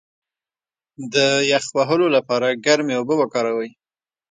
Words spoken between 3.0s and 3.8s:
وکاروئ